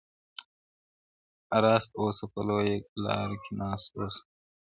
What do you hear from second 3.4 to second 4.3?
کي ناست اوسه-